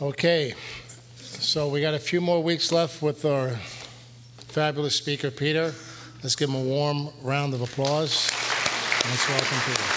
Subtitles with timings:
[0.00, 0.54] Okay,
[1.16, 3.56] so we got a few more weeks left with our
[4.36, 5.74] fabulous speaker, Peter.
[6.22, 8.30] Let's give him a warm round of applause.
[9.04, 9.87] Let's welcome Peter.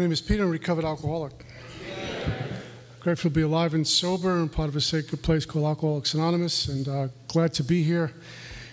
[0.00, 1.44] My name is Peter, I'm a recovered alcoholic.
[3.00, 6.68] Grateful to be alive and sober and part of a sacred place called Alcoholics Anonymous,
[6.68, 8.10] and uh, glad to be here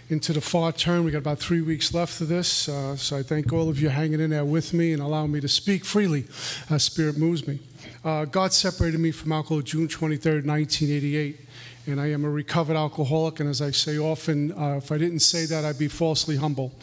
[0.08, 1.04] into the far term.
[1.04, 3.90] We got about three weeks left of this, uh, so I thank all of you
[3.90, 6.24] hanging in there with me and allowing me to speak freely
[6.70, 7.60] as Spirit moves me.
[8.06, 11.42] Uh, God separated me from alcohol June 23rd, 1988
[11.88, 13.40] and I am a recovered alcoholic.
[13.40, 16.74] And as I say often, uh, if I didn't say that, I'd be falsely humble.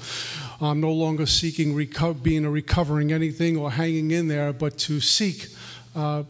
[0.60, 5.00] I'm no longer seeking reco- being a recovering anything or hanging in there, but to
[5.00, 5.48] seek
[5.94, 6.24] uh,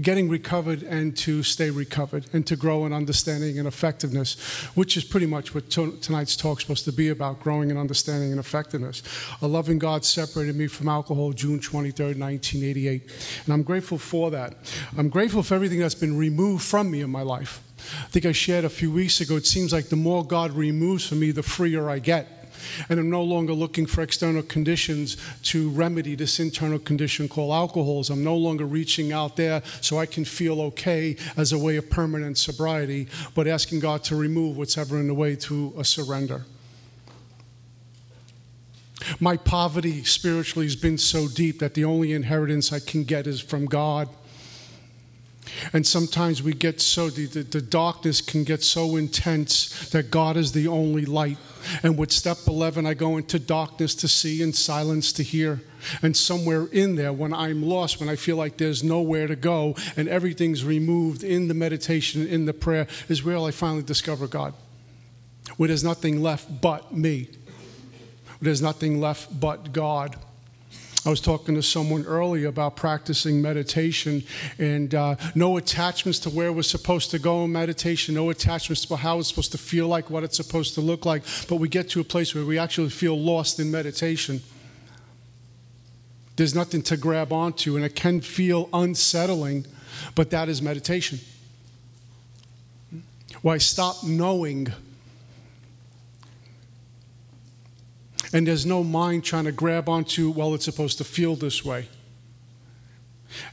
[0.00, 4.38] getting recovered and to stay recovered and to grow in understanding and effectiveness,
[4.74, 7.78] which is pretty much what to- tonight's talk is supposed to be about growing in
[7.78, 9.02] understanding and effectiveness.
[9.40, 13.02] A loving God separated me from alcohol June 23rd, 1988.
[13.44, 14.54] And I'm grateful for that.
[14.98, 17.62] I'm grateful for everything that's been removed from me in my life.
[18.02, 21.06] I think I shared a few weeks ago, it seems like the more God removes
[21.06, 22.45] from me, the freer I get.
[22.88, 28.18] And I'm no longer looking for external conditions to remedy this internal condition called alcoholism.
[28.18, 31.90] I'm no longer reaching out there so I can feel okay as a way of
[31.90, 36.44] permanent sobriety, but asking God to remove what's ever in the way to a surrender.
[39.20, 43.40] My poverty spiritually has been so deep that the only inheritance I can get is
[43.40, 44.08] from God.
[45.72, 50.36] And sometimes we get so, the, the, the, darkness can get so intense that God
[50.36, 51.38] is the only light.
[51.82, 55.62] And with step 11, I go into darkness to see and silence to hear.
[56.02, 59.76] And somewhere in there, when I'm lost, when I feel like there's nowhere to go
[59.96, 64.54] and everything's removed in the meditation, in the prayer, is where I finally discover God.
[65.56, 67.28] Where there's nothing left but me,
[68.38, 70.16] where there's nothing left but God.
[71.06, 74.24] I was talking to someone earlier about practicing meditation
[74.58, 78.96] and uh, no attachments to where we're supposed to go in meditation, no attachments to
[78.96, 81.22] how it's supposed to feel like, what it's supposed to look like.
[81.48, 84.42] But we get to a place where we actually feel lost in meditation.
[86.34, 89.64] There's nothing to grab onto, and it can feel unsettling,
[90.16, 91.20] but that is meditation.
[93.42, 94.72] Why stop knowing
[98.36, 101.88] And there's no mind trying to grab onto, well, it's supposed to feel this way.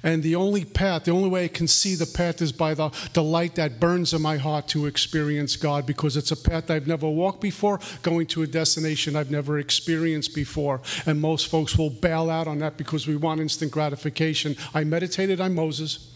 [0.03, 2.91] And the only path, the only way I can see the path is by the,
[3.13, 6.85] the light that burns in my heart to experience God because it's a path I've
[6.85, 10.81] never walked before, going to a destination I've never experienced before.
[11.05, 14.57] And most folks will bail out on that because we want instant gratification.
[14.73, 16.11] I meditated on Moses.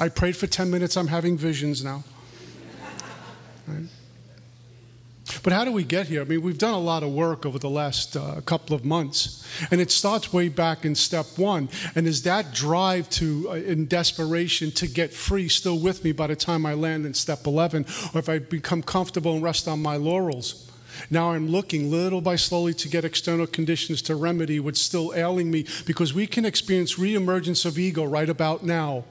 [0.00, 2.04] I prayed for 10 minutes, I'm having visions now.
[3.66, 3.84] Right?
[5.42, 6.22] But how do we get here?
[6.22, 9.46] I mean, we've done a lot of work over the last uh, couple of months,
[9.70, 11.68] and it starts way back in step one.
[11.94, 16.26] And is that drive to, uh, in desperation, to get free still with me by
[16.26, 17.86] the time I land in step 11?
[18.14, 20.68] Or if I become comfortable and rest on my laurels?
[21.10, 25.50] Now I'm looking little by slowly to get external conditions to remedy what's still ailing
[25.50, 29.04] me because we can experience reemergence of ego right about now.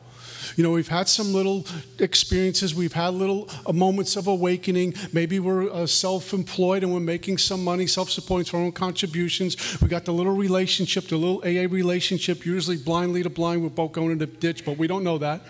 [0.56, 1.66] You know, we've had some little
[2.00, 4.94] experiences, we've had little uh, moments of awakening.
[5.14, 8.72] Maybe we're uh, self employed and we're making some money, self supporting through our own
[8.72, 9.82] contributions.
[9.82, 13.64] We got the little relationship, the little AA relationship, usually blindly to blind.
[13.64, 15.42] We're both going in the ditch, but we don't know that.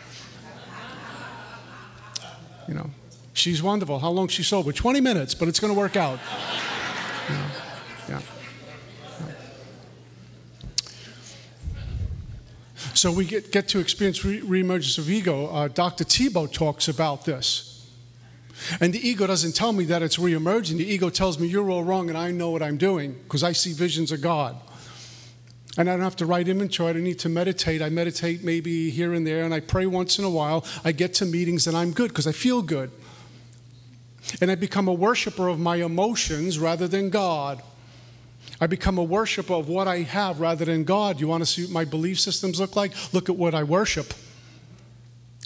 [2.67, 2.89] You know,
[3.33, 3.99] she's wonderful.
[3.99, 4.73] How long she's sober?
[4.73, 6.19] 20 minutes, but it's going to work out.
[7.29, 7.45] You know,
[12.97, 15.47] So we get, get to experience re- reemergence of ego.
[15.47, 16.03] Uh, Dr.
[16.03, 17.87] Tiebout talks about this.
[18.79, 20.77] And the ego doesn't tell me that it's reemerging.
[20.77, 23.51] The ego tells me you're all wrong and I know what I'm doing because I
[23.51, 24.55] see visions of God.
[25.77, 26.89] And I don't have to write inventory.
[26.89, 27.83] I don't need to meditate.
[27.83, 30.65] I meditate maybe here and there and I pray once in a while.
[30.83, 32.89] I get to meetings and I'm good because I feel good.
[34.41, 37.61] And I become a worshiper of my emotions rather than God.
[38.59, 41.19] I become a worshiper of what I have rather than God.
[41.19, 42.91] You want to see what my belief systems look like?
[43.13, 44.13] Look at what I worship.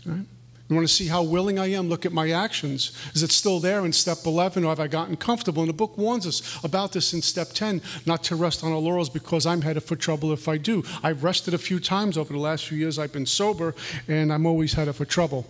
[0.06, 0.26] Right?
[0.70, 1.90] You want to see how willing I am?
[1.90, 2.98] Look at my actions.
[3.14, 5.62] Is it still there in step 11 or have I gotten comfortable?
[5.62, 8.78] And the book warns us about this in step 10 not to rest on our
[8.78, 10.82] laurels because I'm headed for trouble if I do.
[11.04, 12.98] I've rested a few times over the last few years.
[12.98, 13.76] I've been sober
[14.08, 15.46] and I'm always headed for trouble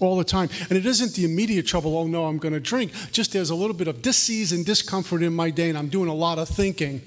[0.00, 0.48] all the time.
[0.68, 2.92] And it isn't the immediate trouble, oh no, I'm going to drink.
[3.12, 6.08] Just there's a little bit of disease and discomfort in my day, and I'm doing
[6.08, 7.02] a lot of thinking.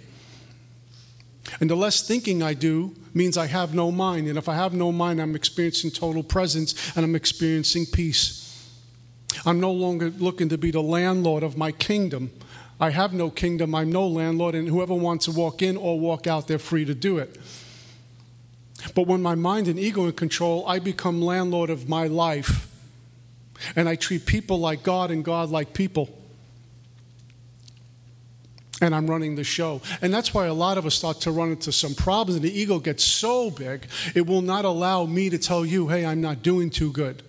[1.59, 4.27] And the less thinking I do means I have no mind.
[4.27, 8.45] And if I have no mind, I'm experiencing total presence and I'm experiencing peace.
[9.45, 12.31] I'm no longer looking to be the landlord of my kingdom.
[12.80, 16.27] I have no kingdom, I'm no landlord, and whoever wants to walk in or walk
[16.27, 17.38] out, they're free to do it.
[18.95, 22.69] But when my mind and ego in control, I become landlord of my life.
[23.76, 26.10] And I treat people like God and God like people.
[28.82, 29.82] And I'm running the show.
[30.02, 32.60] And that's why a lot of us start to run into some problems, and the
[32.60, 36.42] ego gets so big, it will not allow me to tell you, hey, I'm not
[36.42, 37.22] doing too good.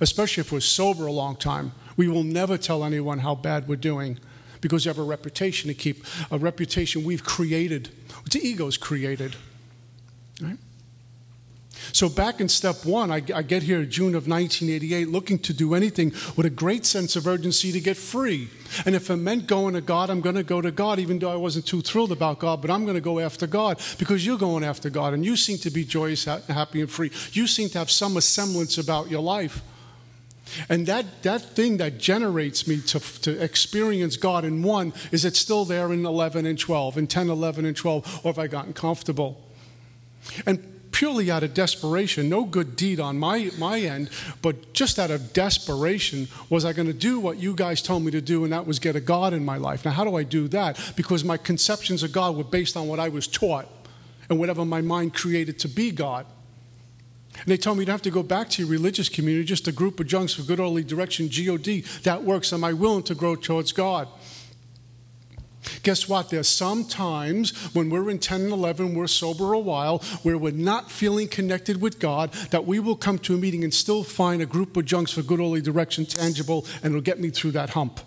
[0.00, 1.72] Especially if we're sober a long time.
[1.96, 4.18] We will never tell anyone how bad we're doing
[4.60, 7.90] because you have a reputation to keep, a reputation we've created,
[8.30, 9.36] the ego's created.
[10.40, 10.58] Right?
[11.92, 15.52] So, back in step one, I, I, get here in June of 1988 looking to
[15.52, 18.48] do anything with a great sense of urgency to get free.
[18.86, 21.30] And if it meant going to God, I'm going to go to God, even though
[21.30, 24.38] I wasn't too thrilled about God, but I'm going to go after God because you're
[24.38, 27.10] going after God and you seem to be joyous, happy, and free.
[27.32, 29.62] You seem to have some semblance about your life.
[30.68, 35.36] And that, that thing that generates me to, to experience God in one, is it
[35.36, 38.72] still there in 11 and 12, in 10, 11, and 12, or have I gotten
[38.72, 39.40] comfortable?
[40.46, 44.10] And purely out of desperation, no good deed on my, my end,
[44.42, 48.10] but just out of desperation, was I going to do what you guys told me
[48.10, 49.84] to do, and that was get a God in my life.
[49.84, 50.92] Now, how do I do that?
[50.96, 53.68] Because my conceptions of God were based on what I was taught
[54.28, 56.26] and whatever my mind created to be God.
[57.34, 59.68] And they told me you don't have to go back to your religious community, just
[59.68, 61.84] a group of junks for good orderly direction, GOD.
[62.02, 62.52] That works.
[62.52, 64.08] Am I willing to grow towards God?
[65.82, 66.30] Guess what?
[66.30, 70.52] There's some times when we're in 10 and 11, we're sober a while, where we're
[70.52, 74.42] not feeling connected with God, that we will come to a meeting and still find
[74.42, 77.70] a group of junks for good early direction tangible, and it'll get me through that
[77.70, 78.00] hump.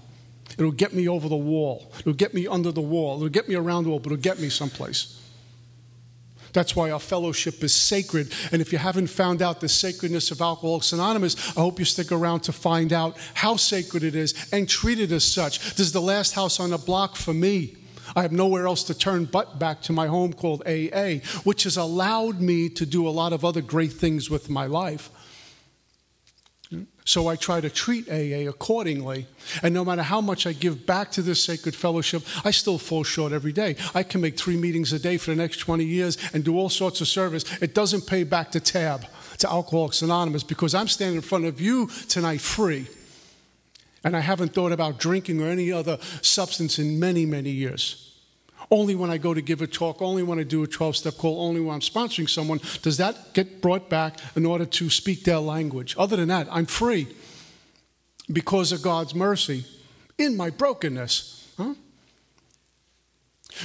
[0.58, 1.92] It'll get me over the wall.
[2.00, 3.18] It'll get me under the wall.
[3.18, 5.23] It'll get me around the wall, but it'll get me someplace.
[6.54, 8.32] That's why our fellowship is sacred.
[8.52, 12.12] And if you haven't found out the sacredness of Alcoholics Anonymous, I hope you stick
[12.12, 15.60] around to find out how sacred it is and treat it as such.
[15.72, 17.78] This is the last house on the block for me.
[18.16, 21.78] I have nowhere else to turn but back to my home called AA, which has
[21.78, 25.10] allowed me to do a lot of other great things with my life.
[27.06, 29.28] So I try to treat AA accordingly.
[29.62, 33.04] And no matter how much I give back to this sacred fellowship, I still fall
[33.04, 33.76] short every day.
[33.94, 36.70] I can make three meetings a day for the next 20 years and do all
[36.70, 37.44] sorts of service.
[37.62, 39.06] It doesn't pay back to TAB,
[39.40, 42.88] to Alcoholics Anonymous, because I'm standing in front of you tonight free.
[44.06, 48.13] And I haven't thought about drinking or any other substance in many, many years.
[48.72, 51.18] Only when I go to give a talk, only when I do a 12 step
[51.18, 55.24] call, only when I'm sponsoring someone does that get brought back in order to speak
[55.24, 55.96] their language.
[55.98, 57.08] Other than that, I'm free
[58.32, 59.66] because of God's mercy
[60.18, 61.54] in my brokenness.
[61.58, 61.74] Huh?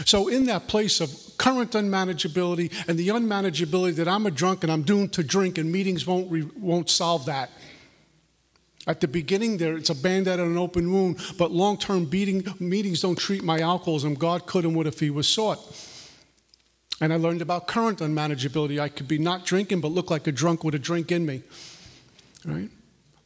[0.04, 4.70] So, in that place of current unmanageability and the unmanageability that I'm a drunk and
[4.70, 7.50] I'm doomed to drink and meetings won't, re- won't solve that.
[8.88, 13.18] At the beginning, there it's a band-aid on an open wound, but long-term meetings don't
[13.18, 14.14] treat my alcoholism.
[14.14, 15.60] God could and would if He was sought.
[17.00, 18.80] And I learned about current unmanageability.
[18.80, 21.42] I could be not drinking, but look like a drunk with a drink in me.
[22.46, 22.70] Right?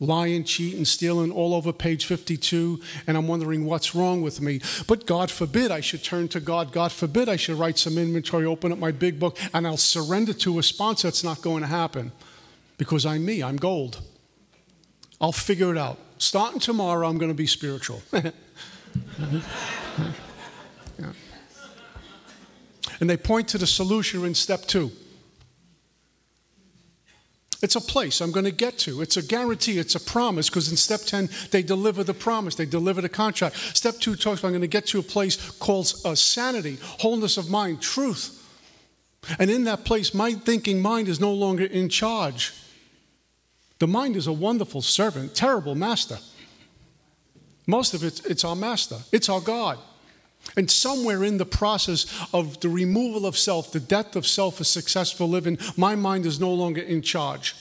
[0.00, 4.60] Lying, cheating, stealing, all over page 52, and I'm wondering what's wrong with me.
[4.88, 6.72] But God forbid I should turn to God.
[6.72, 10.32] God forbid I should write some inventory, open up my big book, and I'll surrender
[10.32, 11.06] to a sponsor.
[11.06, 12.10] It's not going to happen
[12.78, 14.02] because I'm me, I'm gold.
[15.22, 15.98] I'll figure it out.
[16.18, 18.02] Starting tomorrow, I'm going to be spiritual.
[18.12, 18.32] yeah.
[23.00, 24.90] And they point to the solution in step two.
[27.62, 29.02] It's a place I'm going to get to.
[29.02, 29.78] It's a guarantee.
[29.78, 33.54] It's a promise because in step 10, they deliver the promise, they deliver the contract.
[33.56, 37.36] Step 2 talks about I'm going to get to a place called uh, sanity, wholeness
[37.36, 38.40] of mind, truth.
[39.38, 42.52] And in that place, my thinking mind is no longer in charge.
[43.82, 46.18] The mind is a wonderful servant, terrible master.
[47.66, 49.76] Most of it, it's our master, it's our God.
[50.56, 54.64] And somewhere in the process of the removal of self, the death of self a
[54.64, 57.56] successful living, my mind is no longer in charge.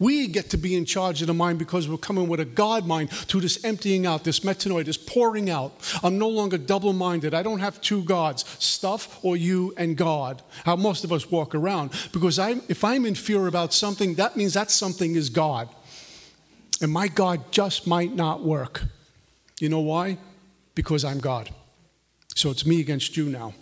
[0.00, 2.86] We get to be in charge of the mind because we're coming with a God
[2.86, 5.72] mind through this emptying out, this metanoia, this pouring out.
[6.02, 7.34] I'm no longer double minded.
[7.34, 11.54] I don't have two gods, stuff or you and God, how most of us walk
[11.54, 11.92] around.
[12.12, 15.68] Because I'm, if I'm in fear about something, that means that something is God.
[16.80, 18.84] And my God just might not work.
[19.60, 20.16] You know why?
[20.74, 21.50] Because I'm God.
[22.34, 23.52] So it's me against you now.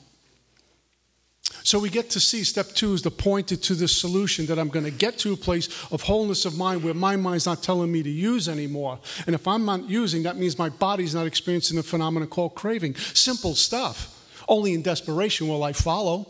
[1.69, 4.71] So we get to see step two is the pointed to the solution that I'm
[4.71, 7.93] going to get to a place of wholeness of mind where my mind's not telling
[7.93, 8.99] me to use anymore.
[9.27, 12.95] And if I'm not using, that means my body's not experiencing the phenomenon called craving.
[12.95, 14.17] Simple stuff.
[14.49, 16.27] Only in desperation will I follow.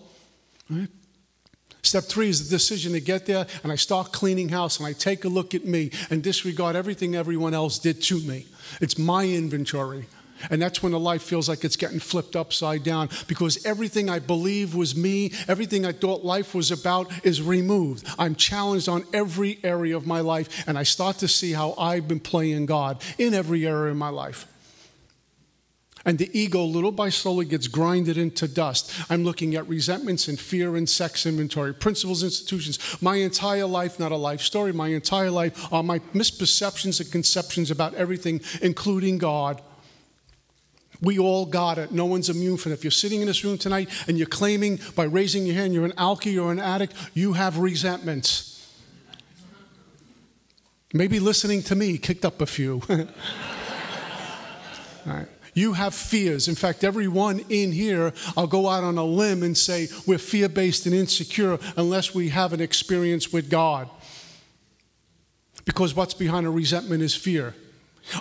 [0.68, 0.88] Right?
[1.85, 4.92] Step three is the decision to get there, and I start cleaning house, and I
[4.92, 8.47] take a look at me and disregard everything everyone else did to me.
[8.80, 10.07] It's my inventory.
[10.50, 14.18] And that's when the life feels like it's getting flipped upside down because everything I
[14.18, 18.07] believe was me, everything I thought life was about is removed.
[18.18, 22.09] I'm challenged on every area of my life, and I start to see how I've
[22.09, 24.47] been playing God in every area of my life.
[26.04, 28.92] And the ego, little by slowly, gets grinded into dust.
[29.11, 32.78] I'm looking at resentments and fear and sex inventory, principles, institutions.
[33.02, 37.71] My entire life, not a life story, my entire life are my misperceptions and conceptions
[37.71, 39.61] about everything, including God.
[41.00, 41.93] We all got it.
[41.93, 42.75] No one's immune from it.
[42.75, 45.85] If you're sitting in this room tonight and you're claiming by raising your hand you're
[45.85, 48.55] an alkie or an addict, you have resentments.
[50.93, 52.83] Maybe listening to me kicked up a few.
[55.55, 56.47] You have fears.
[56.47, 60.49] In fact, everyone in here, I'll go out on a limb and say we're fear
[60.49, 63.90] based and insecure unless we have an experience with God.
[65.64, 67.57] Because what's behind a resentment is fear.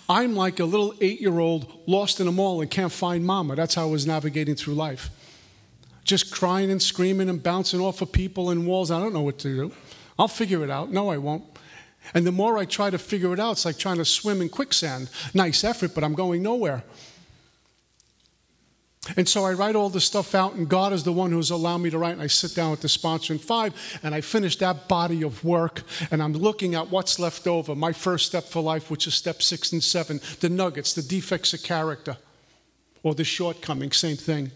[0.09, 3.55] I'm like a little eight year old lost in a mall and can't find mama.
[3.55, 5.09] That's how I was navigating through life.
[6.03, 8.91] Just crying and screaming and bouncing off of people and walls.
[8.91, 9.71] I don't know what to do.
[10.17, 10.91] I'll figure it out.
[10.91, 11.43] No, I won't.
[12.13, 14.49] And the more I try to figure it out, it's like trying to swim in
[14.49, 15.09] quicksand.
[15.33, 16.83] Nice effort, but I'm going nowhere.
[19.15, 21.79] And so I write all this stuff out, and God is the one who's allowed
[21.79, 22.13] me to write.
[22.13, 23.73] And I sit down with the sponsor in five,
[24.03, 27.75] and I finish that body of work, and I'm looking at what's left over.
[27.75, 31.53] My first step for life, which is step six and seven, the nuggets, the defects
[31.53, 32.17] of character,
[33.03, 34.51] or the shortcomings, same thing.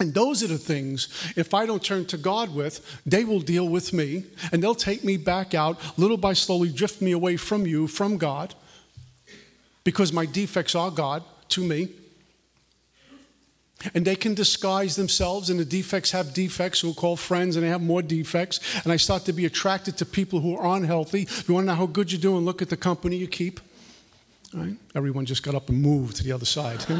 [0.00, 3.68] And those are the things, if I don't turn to God with, they will deal
[3.68, 7.66] with me, and they'll take me back out, little by slowly drift me away from
[7.66, 8.54] you, from God,
[9.84, 11.90] because my defects are God to me.
[13.94, 17.70] And they can disguise themselves, and the defects have defects are called friends, and they
[17.70, 18.60] have more defects.
[18.84, 21.26] And I start to be attracted to people who are unhealthy.
[21.48, 22.44] You want to know how good you're doing?
[22.44, 23.60] Look at the company you keep.
[24.52, 24.76] Right?
[24.94, 26.84] Everyone just got up and moved to the other side.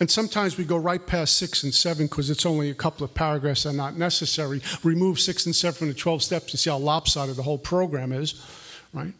[0.00, 3.14] and sometimes we go right past six and seven because it's only a couple of
[3.14, 4.60] paragraphs that are not necessary.
[4.82, 8.12] Remove six and seven from the 12 steps and see how lopsided the whole program
[8.12, 8.34] is,
[8.92, 9.14] right?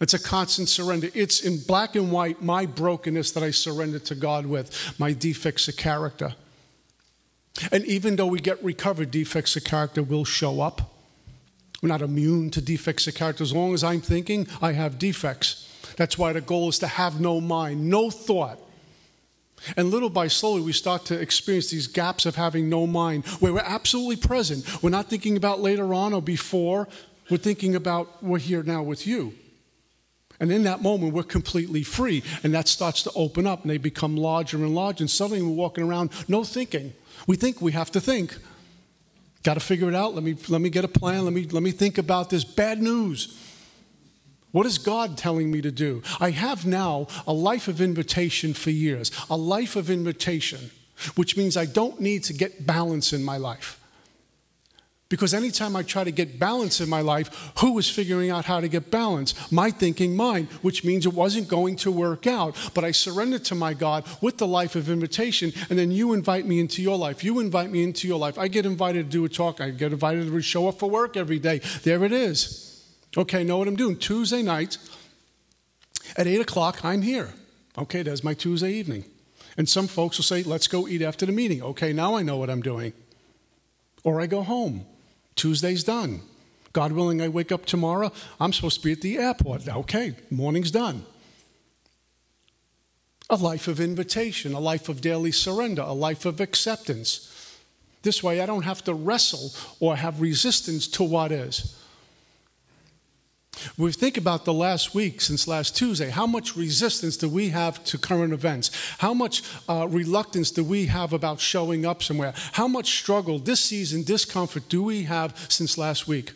[0.00, 1.08] It's a constant surrender.
[1.14, 5.68] It's in black and white my brokenness that I surrender to God with, my defects
[5.68, 6.34] of character.
[7.72, 10.92] And even though we get recovered, defects of character will show up.
[11.82, 13.42] We're not immune to defects of character.
[13.42, 15.72] As long as I'm thinking, I have defects.
[15.96, 18.58] That's why the goal is to have no mind, no thought.
[19.76, 23.54] And little by slowly, we start to experience these gaps of having no mind, where
[23.54, 24.82] we're absolutely present.
[24.82, 26.88] We're not thinking about later on or before.
[27.30, 29.32] We're thinking about we're here now with you.
[30.40, 32.22] And in that moment, we're completely free.
[32.42, 35.02] And that starts to open up, and they become larger and larger.
[35.02, 36.92] And suddenly, we're walking around, no thinking.
[37.26, 38.36] We think we have to think.
[39.42, 40.14] Got to figure it out.
[40.14, 41.24] Let me, let me get a plan.
[41.24, 42.44] Let me, let me think about this.
[42.44, 43.40] Bad news.
[44.52, 46.02] What is God telling me to do?
[46.18, 50.70] I have now a life of invitation for years, a life of invitation,
[51.14, 53.78] which means I don't need to get balance in my life.
[55.08, 58.60] Because anytime I try to get balance in my life, who was figuring out how
[58.60, 59.34] to get balance?
[59.52, 62.56] My thinking mind, which means it wasn't going to work out.
[62.74, 66.44] But I surrendered to my God with the life of invitation, and then you invite
[66.44, 67.22] me into your life.
[67.22, 68.36] You invite me into your life.
[68.36, 69.60] I get invited to do a talk.
[69.60, 71.60] I get invited to show up for work every day.
[71.84, 72.84] There it is.
[73.16, 73.96] Okay, know what I'm doing.
[73.96, 74.76] Tuesday night
[76.16, 77.32] at 8 o'clock, I'm here.
[77.78, 79.04] Okay, there's my Tuesday evening.
[79.56, 81.62] And some folks will say, let's go eat after the meeting.
[81.62, 82.92] Okay, now I know what I'm doing.
[84.02, 84.84] Or I go home.
[85.36, 86.22] Tuesday's done.
[86.72, 88.12] God willing, I wake up tomorrow.
[88.40, 89.68] I'm supposed to be at the airport.
[89.68, 91.06] Okay, morning's done.
[93.30, 97.32] A life of invitation, a life of daily surrender, a life of acceptance.
[98.02, 99.50] This way, I don't have to wrestle
[99.80, 101.75] or have resistance to what is.
[103.76, 106.10] We think about the last week since last Tuesday.
[106.10, 108.70] How much resistance do we have to current events?
[108.98, 112.34] How much uh, reluctance do we have about showing up somewhere?
[112.52, 116.32] How much struggle, this season, discomfort do we have since last week?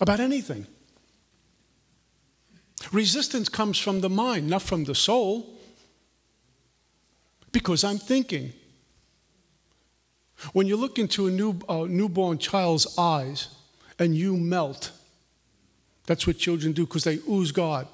[0.00, 0.66] About anything.
[2.92, 5.58] Resistance comes from the mind, not from the soul.
[7.52, 8.52] Because I'm thinking.
[10.52, 13.48] When you look into a new, uh, newborn child's eyes
[13.98, 14.92] and you melt,
[16.10, 17.86] that's what children do because they ooze God.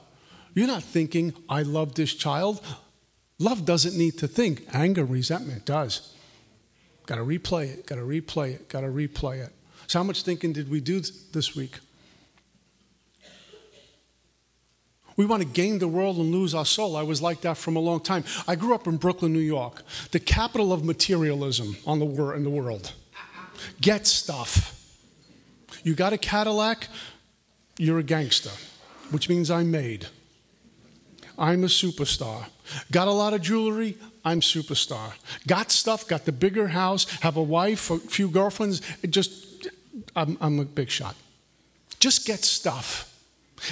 [0.54, 2.64] You're not thinking, I love this child.
[3.38, 6.14] Love doesn't need to think, anger, resentment does.
[7.04, 9.52] Got to replay it, got to replay it, got to replay it.
[9.86, 11.02] So, how much thinking did we do
[11.34, 11.78] this week?
[15.18, 16.96] We want to gain the world and lose our soul.
[16.96, 18.24] I was like that from a long time.
[18.48, 19.82] I grew up in Brooklyn, New York,
[20.12, 22.94] the capital of materialism on the wor- in the world.
[23.78, 24.72] Get stuff.
[25.84, 26.88] You got a Cadillac,
[27.78, 28.50] you're a gangster,
[29.10, 30.06] which means I'm made.
[31.38, 32.46] I'm a superstar.
[32.90, 35.12] Got a lot of jewelry, I'm superstar.
[35.46, 39.68] Got stuff, got the bigger house, have a wife, a few girlfriends, just
[40.14, 41.14] I'm, I'm a big shot.
[42.00, 43.12] Just get stuff.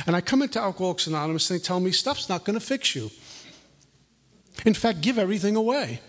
[0.06, 2.94] And I come into Alcoholics Anonymous and they tell me stuff's not going to fix
[2.94, 3.10] you.
[4.64, 6.00] In fact, give everything away.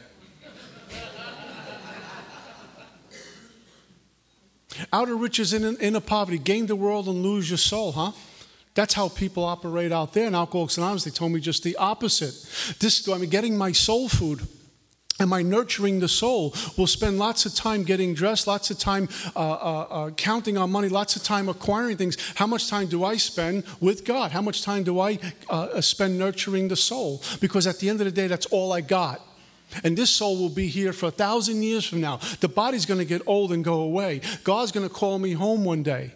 [4.96, 8.14] Outer riches in inner poverty, gain the world and lose your soul, huh?
[8.76, 10.26] That's how people operate out there.
[10.26, 12.34] In Alcoholics Anonymous, they told me just the opposite.
[12.80, 14.40] This, I mean, getting my soul food.
[15.20, 16.56] Am I nurturing the soul?
[16.78, 20.68] We'll spend lots of time getting dressed, lots of time uh, uh, uh, counting our
[20.68, 22.16] money, lots of time acquiring things.
[22.36, 24.32] How much time do I spend with God?
[24.32, 27.22] How much time do I uh, spend nurturing the soul?
[27.42, 29.20] Because at the end of the day, that's all I got.
[29.84, 32.20] And this soul will be here for a thousand years from now.
[32.40, 34.22] The body's going to get old and go away.
[34.44, 36.14] God's going to call me home one day.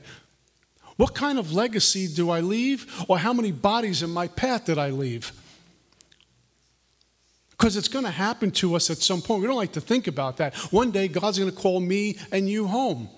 [0.95, 3.05] What kind of legacy do I leave?
[3.07, 5.31] Or how many bodies in my path did I leave?
[7.51, 9.41] Because it's going to happen to us at some point.
[9.41, 10.55] We don't like to think about that.
[10.71, 13.09] One day, God's going to call me and you home.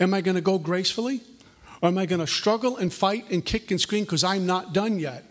[0.00, 1.20] Am I going to go gracefully?
[1.80, 4.72] Or am I going to struggle and fight and kick and scream because I'm not
[4.72, 5.24] done yet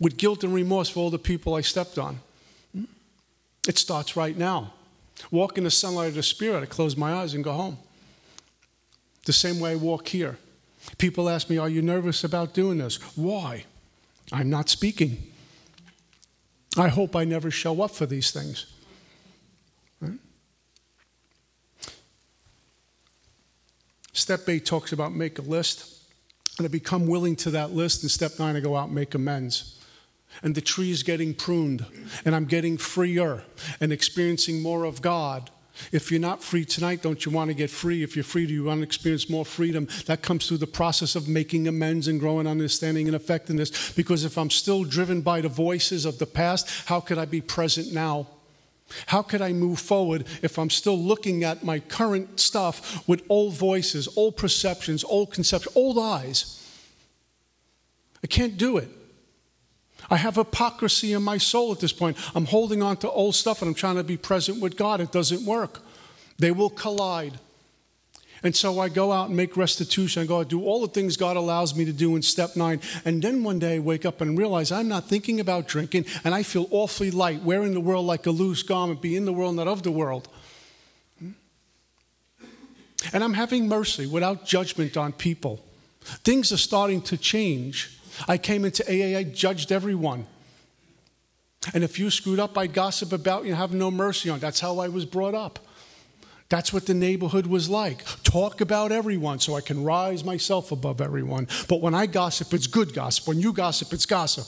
[0.00, 2.20] with guilt and remorse for all the people I stepped on?
[3.68, 4.72] It starts right now.
[5.30, 6.62] Walk in the sunlight of the Spirit.
[6.62, 7.78] I close my eyes and go home.
[9.24, 10.36] The same way I walk here.
[10.98, 12.96] People ask me, Are you nervous about doing this?
[13.16, 13.64] Why?
[14.32, 15.22] I'm not speaking.
[16.76, 18.66] I hope I never show up for these things.
[20.00, 20.18] Right?
[24.12, 26.02] Step eight talks about make a list.
[26.58, 28.02] And I become willing to that list.
[28.02, 29.83] And step nine, I go out and make amends.
[30.42, 31.86] And the tree is getting pruned,
[32.24, 33.44] and I'm getting freer
[33.80, 35.50] and experiencing more of God
[35.92, 38.02] if you're not free tonight, don't you want to get free?
[38.02, 39.88] If you're free, do you want to experience more freedom?
[40.06, 43.92] That comes through the process of making amends and growing understanding and effectiveness.
[43.92, 47.40] Because if I'm still driven by the voices of the past, how could I be
[47.40, 48.28] present now?
[49.06, 53.54] How could I move forward if I'm still looking at my current stuff with old
[53.54, 56.60] voices, old perceptions, old conceptions, old eyes?
[58.22, 58.88] I can't do it.
[60.10, 62.16] I have hypocrisy in my soul at this point.
[62.34, 65.00] I'm holding on to old stuff and I'm trying to be present with God.
[65.00, 65.80] It doesn't work.
[66.38, 67.38] They will collide.
[68.42, 70.22] And so I go out and make restitution.
[70.22, 72.80] I go out, do all the things God allows me to do in step nine.
[73.06, 76.34] And then one day I wake up and realize I'm not thinking about drinking and
[76.34, 79.56] I feel awfully light, wearing the world like a loose garment, be in the world,
[79.56, 80.28] not of the world.
[83.12, 85.64] And I'm having mercy without judgment on people.
[86.02, 87.98] Things are starting to change.
[88.28, 90.26] I came into AA, I judged everyone.
[91.72, 94.38] And if you screwed up, I'd gossip about you, have no mercy on.
[94.38, 95.58] That's how I was brought up.
[96.50, 98.04] That's what the neighborhood was like.
[98.22, 101.48] Talk about everyone so I can rise myself above everyone.
[101.68, 103.26] But when I gossip, it's good gossip.
[103.26, 104.46] When you gossip, it's gossip.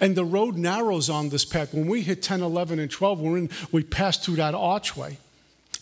[0.00, 1.74] And the road narrows on this path.
[1.74, 5.18] When we hit 10, 11, and 12, we're in, we pass through that archway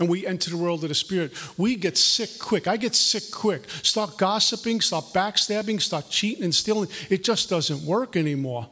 [0.03, 2.67] and we enter the world of the Spirit, we get sick quick.
[2.67, 3.71] I get sick quick.
[3.85, 6.88] Start gossiping, start backstabbing, start cheating and stealing.
[7.09, 8.69] It just doesn't work anymore.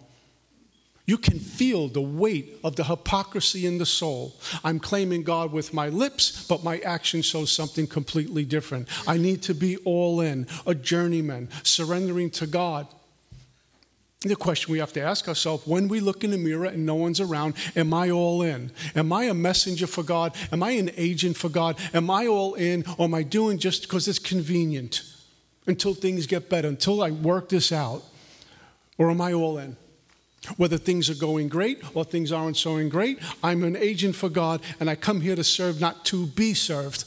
[1.07, 4.35] You can feel the weight of the hypocrisy in the soul.
[4.65, 8.89] I'm claiming God with my lips, but my action shows something completely different.
[9.07, 12.89] I need to be all in, a journeyman, surrendering to God
[14.29, 16.95] the question we have to ask ourselves when we look in the mirror and no
[16.95, 18.71] one's around, am I all in?
[18.95, 20.37] Am I a messenger for God?
[20.53, 21.79] Am I an agent for God?
[21.95, 22.85] Am I all in?
[22.99, 25.03] Or am I doing just because it's convenient
[25.67, 28.03] until things get better, until I work this out?
[28.99, 29.79] Or am I all in?
[30.59, 34.61] Whether things are going great or things aren't going great, I'm an agent for God
[34.81, 37.05] and I come here to serve, not to be served.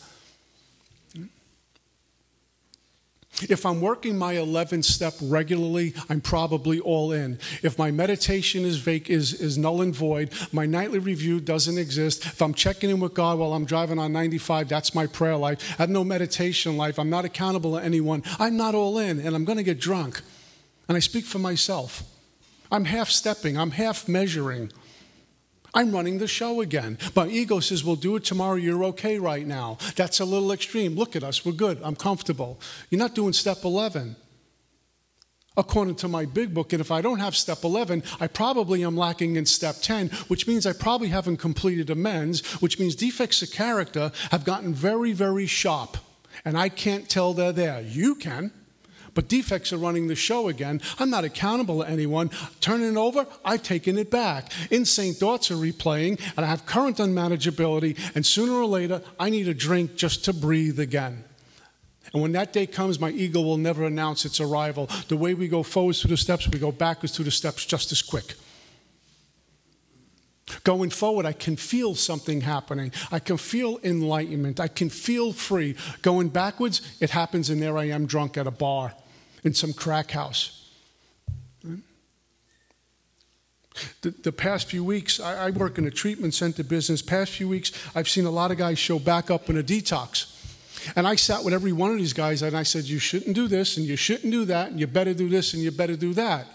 [3.42, 7.40] If I'm working my 11th step regularly, I'm probably all in.
[7.64, 12.26] If my meditation is, vac- is, is null and void, my nightly review doesn't exist.
[12.26, 15.74] If I'm checking in with God while I'm driving on 95, that's my prayer life.
[15.80, 17.00] I have no meditation life.
[17.00, 18.24] I'm not accountable to anyone.
[18.40, 20.22] I'm not all in, and I'm going to get drunk.
[20.88, 22.04] And I speak for myself.
[22.72, 24.72] I'm half stepping, I'm half measuring.
[25.74, 26.98] I'm running the show again.
[27.16, 28.56] My ego says, We'll do it tomorrow.
[28.56, 29.78] You're okay right now.
[29.96, 30.96] That's a little extreme.
[30.96, 31.46] Look at us.
[31.46, 31.80] We're good.
[31.84, 32.60] I'm comfortable.
[32.90, 34.16] You're not doing step 11.
[35.56, 38.98] According to my big book, and if I don't have step 11, I probably am
[38.98, 43.52] lacking in step 10, which means I probably haven't completed amends, which means defects of
[43.52, 45.98] character have gotten very, very sharp.
[46.44, 47.82] And I can't tell they're there.
[47.82, 48.52] You can.
[49.14, 50.82] But defects are running the show again.
[50.98, 52.32] I'm not accountable to anyone.
[52.62, 54.52] Turning it over, I've taken it back.
[54.72, 59.48] Insane thoughts are replaying, and I have current unmanageability, and sooner or later, I need
[59.48, 61.24] a drink just to breathe again.
[62.12, 64.90] And when that day comes, my ego will never announce its arrival.
[65.08, 67.92] The way we go forwards through the steps, we go backwards through the steps just
[67.92, 68.36] as quick.
[70.64, 72.92] Going forward, I can feel something happening.
[73.12, 74.60] I can feel enlightenment.
[74.60, 75.76] I can feel free.
[76.02, 78.94] Going backwards, it happens, and there I am drunk at a bar
[79.44, 80.60] in some crack house.
[84.02, 87.02] The, the past few weeks, I, I work in a treatment center business.
[87.02, 90.30] Past few weeks, I've seen a lot of guys show back up in a detox.
[90.96, 93.48] And I sat with every one of these guys and I said, You shouldn't do
[93.48, 96.14] this, and you shouldn't do that, and you better do this, and you better do
[96.14, 96.46] that.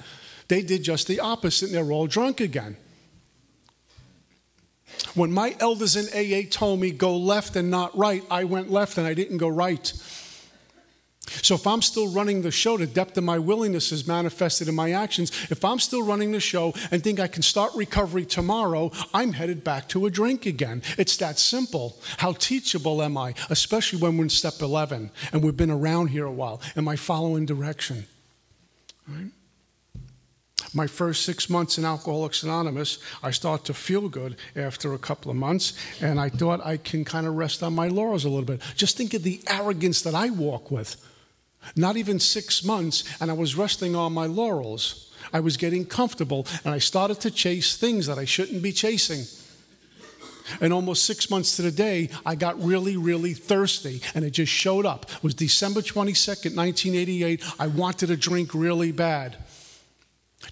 [0.48, 2.76] They did just the opposite, and they're all drunk again.
[5.14, 8.98] When my elders in AA told me go left and not right, I went left
[8.98, 9.92] and I didn't go right.
[11.28, 14.74] So if I'm still running the show, the depth of my willingness is manifested in
[14.74, 15.30] my actions.
[15.50, 19.64] If I'm still running the show and think I can start recovery tomorrow, I'm headed
[19.64, 20.82] back to a drink again.
[20.96, 21.98] It's that simple.
[22.18, 26.26] How teachable am I, especially when we're in step 11 and we've been around here
[26.26, 26.60] a while?
[26.76, 28.06] Am I following direction?
[29.06, 29.30] Right?
[30.74, 35.30] My first six months in Alcoholics Anonymous, I start to feel good after a couple
[35.30, 38.44] of months, and I thought I can kind of rest on my laurels a little
[38.44, 38.60] bit.
[38.76, 40.96] Just think of the arrogance that I walk with.
[41.76, 45.12] Not even six months, and I was resting on my laurels.
[45.32, 49.24] I was getting comfortable, and I started to chase things that I shouldn't be chasing.
[50.60, 54.52] And almost six months to the day, I got really, really thirsty, and it just
[54.52, 55.04] showed up.
[55.10, 57.44] It was December 22nd, 1988.
[57.58, 59.36] I wanted a drink really bad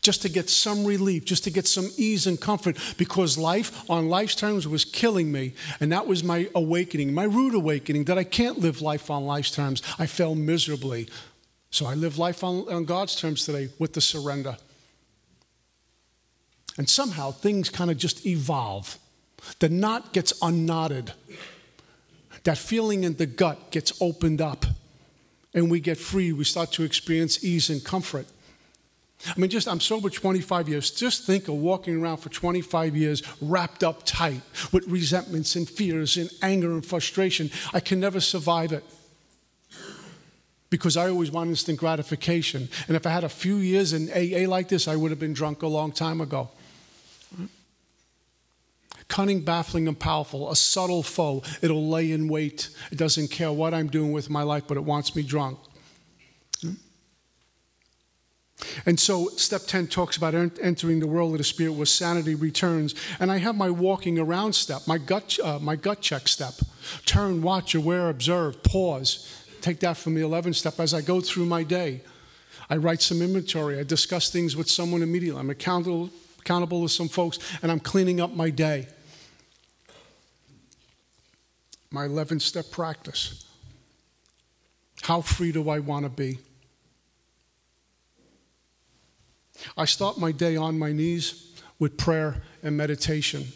[0.02, 4.08] just to get some relief, just to get some ease and comfort, because life on
[4.08, 5.54] life's terms was killing me.
[5.80, 9.50] And that was my awakening, my rude awakening that I can't live life on life's
[9.50, 9.82] terms.
[9.98, 11.08] I fell miserably.
[11.70, 14.56] So I live life on, on God's terms today with the surrender.
[16.78, 18.98] And somehow things kind of just evolve.
[19.58, 21.12] The knot gets unknotted,
[22.44, 24.66] that feeling in the gut gets opened up,
[25.54, 26.32] and we get free.
[26.32, 28.26] We start to experience ease and comfort.
[29.24, 30.90] I mean, just I'm sober 25 years.
[30.90, 36.16] Just think of walking around for 25 years wrapped up tight with resentments and fears
[36.16, 37.50] and anger and frustration.
[37.72, 38.84] I can never survive it
[40.70, 42.68] because I always want instant gratification.
[42.88, 45.32] And if I had a few years in AA like this, I would have been
[45.32, 46.50] drunk a long time ago.
[49.08, 51.42] Cunning, baffling, and powerful, a subtle foe.
[51.62, 52.70] It'll lay in wait.
[52.90, 55.58] It doesn't care what I'm doing with my life, but it wants me drunk.
[58.86, 62.94] And so, step 10 talks about entering the world of the spirit where sanity returns.
[63.20, 66.54] And I have my walking around step, my gut, uh, my gut check step.
[67.04, 69.44] Turn, watch, aware, observe, pause.
[69.60, 72.00] Take that from the 11th step as I go through my day.
[72.70, 73.78] I write some inventory.
[73.78, 75.38] I discuss things with someone immediately.
[75.38, 78.88] I'm accountable, accountable to some folks, and I'm cleaning up my day.
[81.90, 83.44] My 11 step practice.
[85.02, 86.38] How free do I want to be?
[89.76, 93.48] I start my day on my knees with prayer and meditation.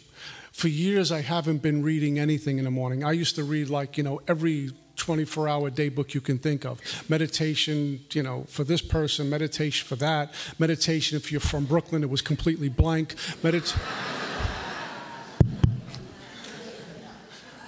[0.51, 3.03] For years, I haven't been reading anything in the morning.
[3.03, 6.65] I used to read, like, you know, every 24 hour day book you can think
[6.65, 6.79] of.
[7.09, 10.33] Meditation, you know, for this person, meditation for that.
[10.59, 13.15] Meditation, if you're from Brooklyn, it was completely blank.
[13.41, 13.75] Medit-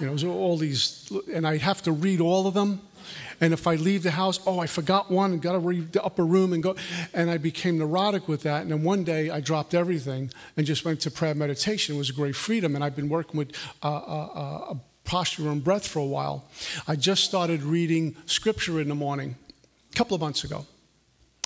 [0.00, 2.82] you know, all these, and I have to read all of them
[3.40, 6.02] and if I leave the house, oh, I forgot one and got to read the
[6.02, 6.76] upper room and go.
[7.12, 8.62] And I became neurotic with that.
[8.62, 11.94] And then one day I dropped everything and just went to prayer meditation.
[11.94, 12.74] It was a great freedom.
[12.74, 16.44] And I've been working with uh, uh, uh, posture and breath for a while.
[16.88, 19.36] I just started reading scripture in the morning
[19.92, 20.66] a couple of months ago.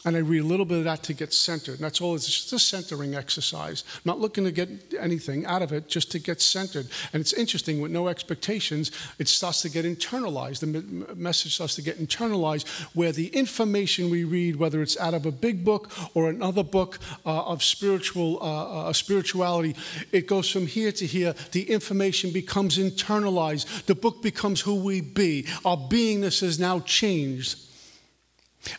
[0.05, 1.75] And I read a little bit of that to get centered.
[1.75, 2.15] And that's all.
[2.15, 3.83] It's just a centering exercise.
[3.97, 6.87] I'm not looking to get anything out of it, just to get centered.
[7.13, 10.61] And it's interesting, with no expectations, it starts to get internalized.
[10.61, 15.27] The message starts to get internalized, where the information we read, whether it's out of
[15.27, 19.75] a big book or another book uh, of spiritual uh, uh, spirituality,
[20.13, 21.35] it goes from here to here.
[21.51, 23.87] The information becomes internalized.
[23.87, 25.47] The book becomes who we be.
[25.65, 27.65] Our beingness is now changed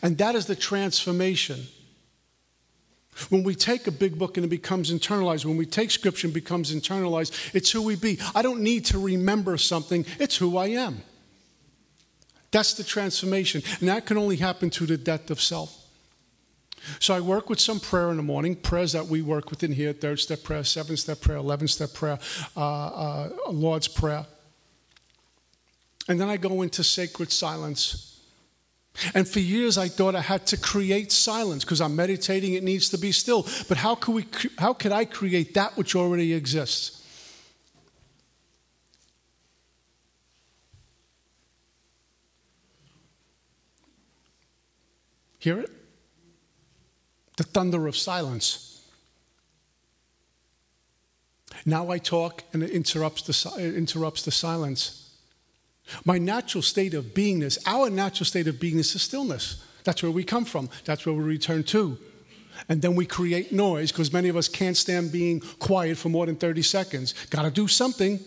[0.02, 1.66] and that is the transformation.
[3.28, 6.34] When we take a big book and it becomes internalized, when we take scripture and
[6.34, 8.18] becomes internalized, it's who we be.
[8.34, 11.02] I don't need to remember something, it's who I am.
[12.50, 13.62] That's the transformation.
[13.80, 15.76] And that can only happen through the death of self.
[16.98, 19.72] So I work with some prayer in the morning, prayers that we work with in
[19.72, 22.18] here third step prayer, seven step prayer, 11 step prayer,
[22.56, 24.24] uh, uh, Lord's Prayer.
[26.08, 28.09] And then I go into sacred silence
[29.14, 32.90] And for years, I thought I had to create silence because I'm meditating, it needs
[32.90, 33.46] to be still.
[33.68, 34.26] But how could, we,
[34.58, 36.96] how could I create that which already exists?
[45.38, 45.70] Hear it?
[47.36, 48.86] The thunder of silence.
[51.64, 55.09] Now I talk and it interrupts the, it interrupts the silence.
[56.04, 59.64] My natural state of beingness, our natural state of beingness is stillness.
[59.84, 60.68] That's where we come from.
[60.84, 61.98] That's where we return to.
[62.68, 66.26] And then we create noise because many of us can't stand being quiet for more
[66.26, 67.14] than 30 seconds.
[67.30, 68.20] Got to do something.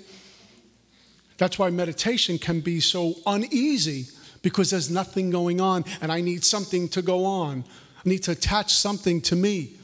[1.38, 4.08] That's why meditation can be so uneasy
[4.42, 7.64] because there's nothing going on and I need something to go on.
[8.06, 9.78] I need to attach something to me.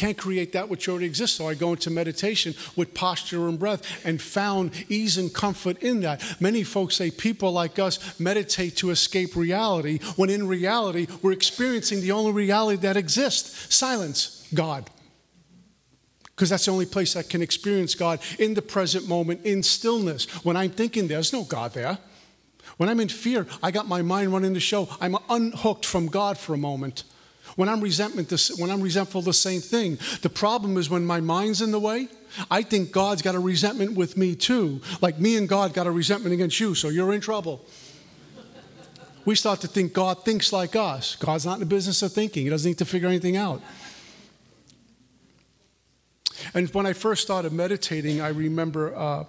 [0.00, 1.36] Can't create that which already exists.
[1.36, 6.00] So I go into meditation with posture and breath and found ease and comfort in
[6.00, 6.40] that.
[6.40, 12.00] Many folks say people like us meditate to escape reality, when in reality, we're experiencing
[12.00, 14.88] the only reality that exists silence, God.
[16.24, 20.24] Because that's the only place I can experience God in the present moment, in stillness.
[20.46, 21.98] When I'm thinking there's no God there.
[22.78, 24.88] When I'm in fear, I got my mind running the show.
[24.98, 27.04] I'm unhooked from God for a moment.
[27.56, 29.98] When I'm resentment, when I'm resentful, the same thing.
[30.22, 32.08] The problem is when my mind's in the way.
[32.50, 34.80] I think God's got a resentment with me too.
[35.00, 37.64] Like me and God got a resentment against you, so you're in trouble.
[39.24, 41.16] We start to think God thinks like us.
[41.16, 42.44] God's not in the business of thinking.
[42.44, 43.60] He doesn't need to figure anything out.
[46.54, 49.24] And when I first started meditating, I remember uh,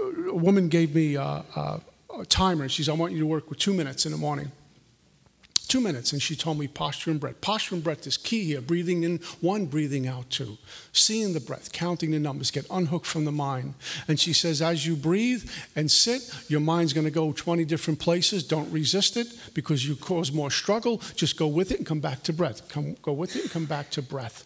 [0.00, 1.78] a woman gave me uh, uh,
[2.18, 2.68] a timer.
[2.68, 4.50] She said, I want you to work with two minutes in the morning.
[5.74, 6.12] Two minutes.
[6.12, 7.40] And she told me posture and breath.
[7.40, 8.60] Posture and breath is key here.
[8.60, 10.56] Breathing in one, breathing out two.
[10.92, 13.74] Seeing the breath, counting the numbers, get unhooked from the mind.
[14.06, 17.98] And she says, as you breathe and sit, your mind's going to go 20 different
[17.98, 18.44] places.
[18.44, 20.98] Don't resist it because you cause more struggle.
[21.16, 22.68] Just go with it and come back to breath.
[22.68, 24.44] Come, go with it and come back to breath.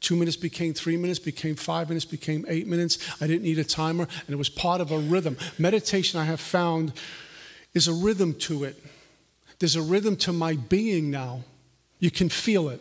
[0.00, 2.96] Two minutes became three minutes, became five minutes, became eight minutes.
[3.20, 5.36] I didn't need a timer, and it was part of a rhythm.
[5.58, 6.94] Meditation, I have found,
[7.74, 8.82] is a rhythm to it.
[9.58, 11.44] There's a rhythm to my being now.
[11.98, 12.80] You can feel it.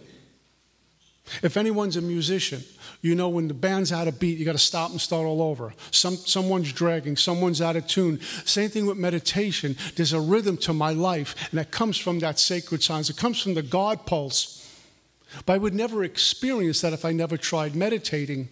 [1.44, 2.64] If anyone's a musician,
[3.02, 5.42] you know when the band's out of beat, you got to stop and start all
[5.42, 5.74] over.
[5.92, 8.22] Some, someone's dragging, someone's out of tune.
[8.46, 9.76] Same thing with meditation.
[9.96, 13.10] There's a rhythm to my life, and that comes from that sacred silence.
[13.10, 14.64] It comes from the God pulse.
[15.46, 18.48] But I would never experience that if I never tried meditating.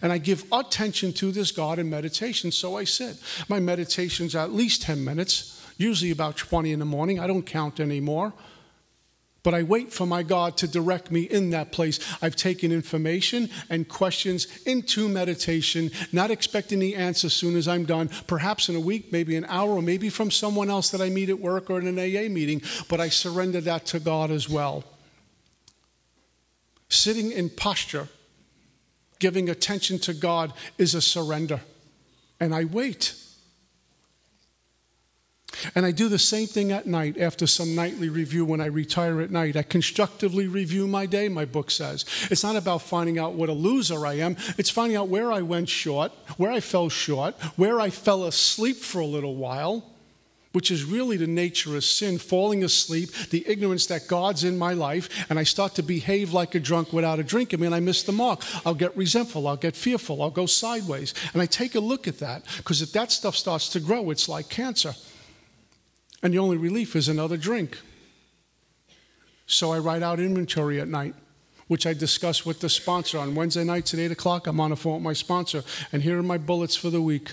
[0.00, 3.16] And I give attention to this God in meditation, so I sit.
[3.48, 7.18] My meditation's at least 10 minutes, usually about 20 in the morning.
[7.20, 8.32] I don't count anymore.
[9.42, 12.00] But I wait for my God to direct me in that place.
[12.22, 17.84] I've taken information and questions into meditation, not expecting the answer as soon as I'm
[17.84, 21.10] done, perhaps in a week, maybe an hour, or maybe from someone else that I
[21.10, 22.62] meet at work or in an AA meeting.
[22.88, 24.82] But I surrender that to God as well
[26.94, 28.08] sitting in posture,
[29.18, 31.60] giving attention to God, is a surrender.
[32.40, 33.14] And I wait.
[35.74, 39.20] And I do the same thing at night after some nightly review when I retire
[39.20, 39.56] at night.
[39.56, 42.04] I constructively review my day, my book says.
[42.30, 45.42] It's not about finding out what a loser I am, it's finding out where I
[45.42, 49.84] went short, where I fell short, where I fell asleep for a little while
[50.54, 54.72] which is really the nature of sin, falling asleep, the ignorance that God's in my
[54.72, 57.52] life, and I start to behave like a drunk without a drink.
[57.52, 58.42] I mean, I miss the mark.
[58.64, 61.12] I'll get resentful, I'll get fearful, I'll go sideways.
[61.32, 64.28] And I take a look at that, because if that stuff starts to grow, it's
[64.28, 64.94] like cancer.
[66.24, 67.78] And the only relief is another drink.
[69.46, 71.14] So I write out inventory at night
[71.66, 73.18] which I discuss with the sponsor.
[73.18, 76.18] On Wednesday nights at 8 o'clock, I'm on the phone with my sponsor, and here
[76.18, 77.32] are my bullets for the week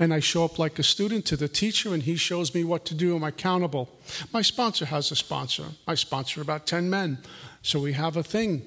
[0.00, 2.86] and I show up like a student to the teacher, and he shows me what
[2.86, 3.14] to do.
[3.14, 3.90] I'm accountable.
[4.32, 5.64] My sponsor has a sponsor.
[5.86, 7.18] I sponsor about 10 men.
[7.60, 8.62] So we have a thing.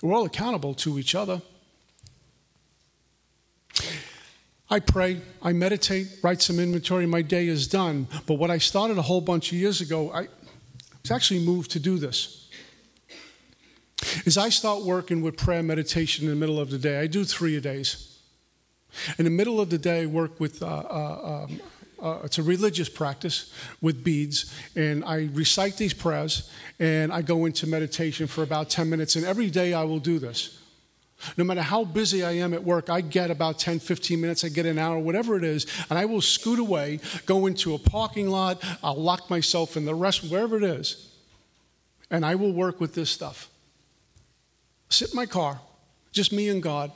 [0.00, 1.42] We're all accountable to each other.
[4.68, 8.08] I pray, I meditate, write some inventory, my day is done.
[8.26, 10.28] But what I started a whole bunch of years ago, I
[11.02, 12.48] was actually moved to do this.
[14.24, 16.98] Is I start working with prayer meditation in the middle of the day.
[16.98, 18.18] I do three a days.
[19.18, 21.60] In the middle of the day, I work with, uh, uh, um,
[22.02, 27.44] uh, it's a religious practice with beads, and I recite these prayers, and I go
[27.44, 30.60] into meditation for about 10 minutes, and every day I will do this.
[31.36, 34.48] No matter how busy I am at work, I get about 10, 15 minutes, I
[34.48, 38.28] get an hour, whatever it is, and I will scoot away, go into a parking
[38.28, 41.12] lot, I'll lock myself in the rest, wherever it is,
[42.10, 43.48] and I will work with this stuff.
[44.88, 45.60] Sit in my car,
[46.12, 46.92] just me and God,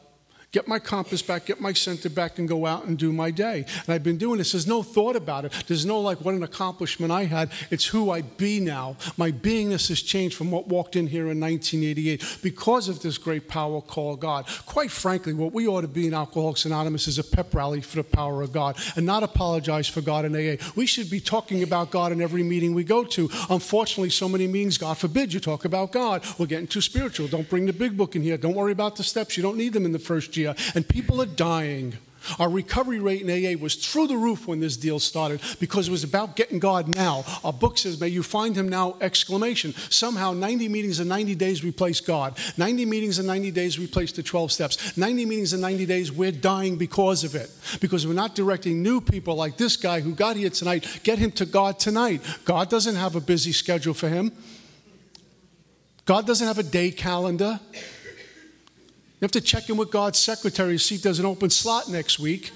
[0.53, 3.65] get my compass back, get my center back, and go out and do my day.
[3.87, 4.53] And I've been doing this.
[4.53, 5.53] There's no thought about it.
[5.69, 7.51] There's no like what an accomplishment I had.
[7.71, 8.97] It's who I be now.
[9.17, 13.47] My beingness has changed from what walked in here in 1988 because of this great
[13.47, 14.47] power called God.
[14.67, 17.97] Quite frankly, what we ought to be in Alcoholics Anonymous is a pep rally for
[17.97, 20.57] the power of God and not apologize for God in AA.
[20.75, 23.31] We should be talking about God in every meeting we go to.
[23.51, 26.25] Unfortunately, so many meetings, God forbid, you talk about God.
[26.39, 27.29] We're getting too spiritual.
[27.29, 28.37] Don't bring the big book in here.
[28.37, 29.37] Don't worry about the steps.
[29.37, 30.40] You don't need them in the first year.
[30.75, 31.99] And people are dying.
[32.39, 35.91] Our recovery rate in AA was through the roof when this deal started because it
[35.91, 37.25] was about getting God now.
[37.43, 38.97] Our book says, May you find him now!
[39.01, 39.73] Exclamation.
[39.73, 42.39] Somehow, 90 meetings in 90 days replace God.
[42.57, 44.97] 90 meetings in 90 days replace the 12 steps.
[44.97, 47.51] 90 meetings in 90 days, we're dying because of it.
[47.81, 51.33] Because we're not directing new people like this guy who got here tonight, get him
[51.33, 52.21] to God tonight.
[52.45, 54.33] God doesn't have a busy schedule for him,
[56.05, 57.61] God doesn't have a day calendar.
[59.21, 61.91] You have to check in with God's secretary to see if there's an open slot
[61.91, 62.53] next week.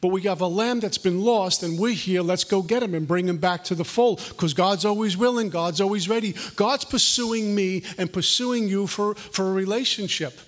[0.00, 2.20] But we have a lamb that's been lost, and we're here.
[2.20, 5.50] Let's go get him and bring him back to the fold because God's always willing,
[5.50, 6.34] God's always ready.
[6.56, 10.38] God's pursuing me and pursuing you for, for a relationship.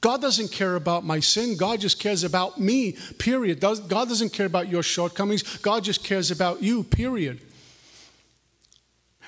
[0.00, 1.56] God doesn't care about my sin.
[1.56, 3.58] God just cares about me, period.
[3.58, 5.42] God doesn't care about your shortcomings.
[5.58, 7.40] God just cares about you, period.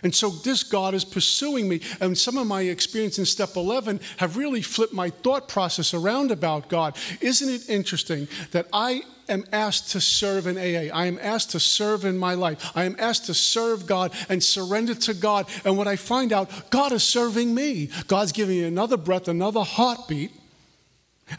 [0.02, 1.80] And so this God is pursuing me.
[2.00, 6.30] And some of my experience in step 11 have really flipped my thought process around
[6.30, 6.96] about God.
[7.20, 10.94] Isn't it interesting that I am asked to serve in AA?
[10.94, 12.72] I am asked to serve in my life.
[12.74, 15.46] I am asked to serve God and surrender to God.
[15.64, 17.90] And what I find out, God is serving me.
[18.08, 20.32] God's giving me another breath, another heartbeat.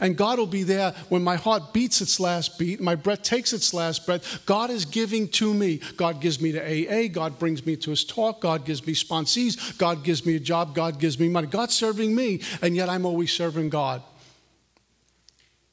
[0.00, 3.52] And God will be there when my heart beats its last beat, my breath takes
[3.52, 4.44] its last breath.
[4.46, 5.80] God is giving to me.
[5.96, 7.08] God gives me to AA.
[7.08, 8.40] God brings me to his talk.
[8.40, 9.76] God gives me sponsees.
[9.78, 10.74] God gives me a job.
[10.74, 11.46] God gives me money.
[11.46, 14.02] God's serving me, and yet I'm always serving God.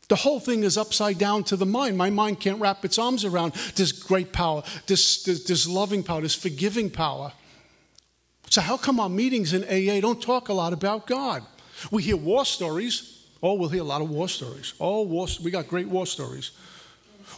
[0.10, 1.96] The whole thing is upside down to the mind.
[1.96, 6.22] My mind can't wrap its arms around this great power, this, this, this loving power,
[6.22, 7.32] this forgiving power.
[8.50, 11.44] So, how come our meetings in AA don't talk a lot about God?
[11.92, 13.19] We hear war stories.
[13.42, 14.74] Oh, we'll hear a lot of war stories.
[14.80, 16.52] Oh, war, we got great war stories.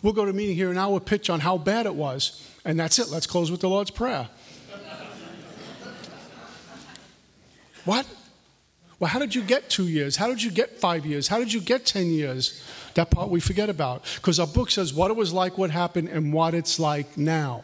[0.02, 2.80] We'll go to a meeting here an hour pitch on how bad it was, and
[2.80, 3.10] that's it.
[3.10, 4.30] Let's close with the Lord's Prayer.
[7.86, 8.08] what?
[9.00, 10.16] Well, how did you get two years?
[10.16, 11.28] How did you get five years?
[11.28, 12.64] How did you get 10 years?
[12.94, 14.04] That part we forget about.
[14.16, 17.64] Because our book says what it was like, what happened, and what it's like now.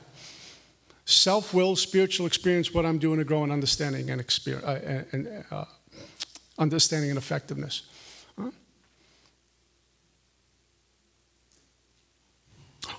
[1.06, 5.44] Self will, spiritual experience, what I'm doing to grow in understanding and, experience, uh, and
[5.52, 5.66] uh,
[6.58, 7.84] understanding and effectiveness.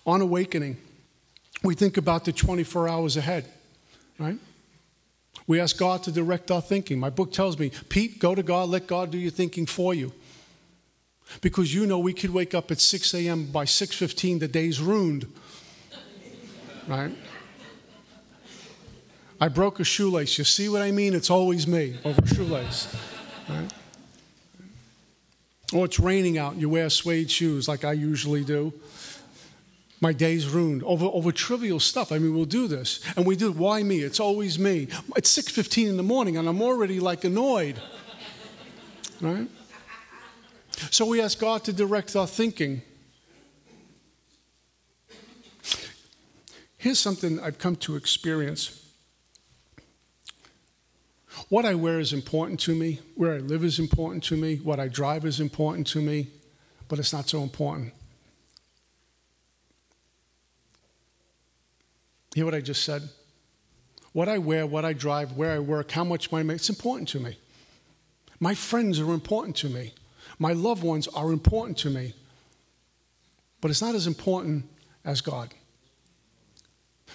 [0.08, 0.78] On awakening,
[1.62, 3.44] we think about the 24 hours ahead,
[4.18, 4.38] right?
[5.46, 6.98] We ask God to direct our thinking.
[6.98, 10.14] My book tells me, Pete, go to God, let God do your thinking for you.
[11.42, 13.52] Because you know we could wake up at 6 a.m.
[13.52, 15.30] by 6:15, the day's ruined.
[16.86, 17.12] Right?
[19.38, 20.38] I broke a shoelace.
[20.38, 21.14] You see what I mean?
[21.14, 22.96] It's always me over shoelace.
[23.46, 23.70] Right?
[25.74, 28.72] Or it's raining out and you wear suede shoes like I usually do
[30.00, 32.12] my day's ruined over, over trivial stuff.
[32.12, 33.00] I mean, we'll do this.
[33.16, 34.00] And we do, why me?
[34.00, 34.88] It's always me.
[35.16, 37.80] It's 6.15 in the morning and I'm already like annoyed.
[39.20, 39.48] Right?
[40.90, 42.82] So we ask God to direct our thinking.
[46.76, 48.74] Here's something I've come to experience.
[51.48, 53.00] What I wear is important to me.
[53.16, 54.56] Where I live is important to me.
[54.56, 56.28] What I drive is important to me.
[56.86, 57.92] But it's not so important
[62.34, 63.08] Hear what I just said?
[64.12, 66.68] What I wear, what I drive, where I work, how much money I make, it's
[66.68, 67.38] important to me.
[68.40, 69.94] My friends are important to me.
[70.38, 72.14] My loved ones are important to me.
[73.60, 74.66] But it's not as important
[75.04, 75.52] as God.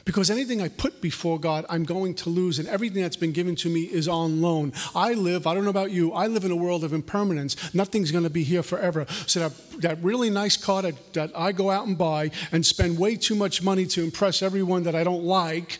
[0.06, 3.56] Because anything I put before God, I'm going to lose, and everything that's been given
[3.58, 4.74] to me is on loan.
[4.96, 7.74] I live, I don't know about you, I live in a world of impermanence.
[7.74, 9.06] Nothing's going to be here forever.
[9.28, 13.00] So that, that really nice car that, that I go out and buy and spend
[13.00, 15.80] way too much money to impress everyone that I don't like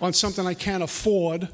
[0.00, 1.48] on something I can't afford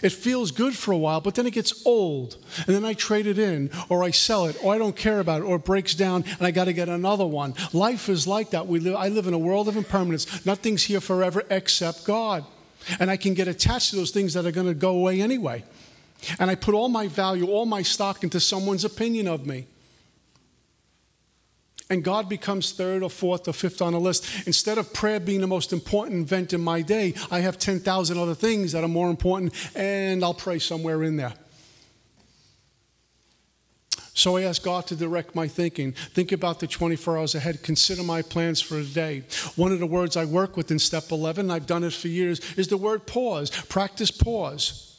[0.00, 2.36] it feels good for a while, but then it gets old.
[2.66, 5.42] And then I trade it in, or I sell it, or I don't care about
[5.42, 7.54] it, or it breaks down, and I got to get another one.
[7.72, 8.66] Life is like that.
[8.66, 10.46] We live, I live in a world of impermanence.
[10.46, 12.44] Nothing's here forever except God.
[12.98, 15.64] And I can get attached to those things that are going to go away anyway.
[16.38, 19.66] And I put all my value, all my stock into someone's opinion of me.
[21.90, 24.46] And God becomes third or fourth or fifth on the list.
[24.46, 28.34] Instead of prayer being the most important event in my day, I have 10,000 other
[28.34, 31.34] things that are more important, and I'll pray somewhere in there.
[34.14, 35.92] So I ask God to direct my thinking.
[35.92, 37.62] Think about the 24 hours ahead.
[37.62, 39.24] Consider my plans for the day.
[39.56, 42.40] One of the words I work with in step 11, I've done it for years,
[42.56, 43.50] is the word pause.
[43.68, 44.91] Practice pause.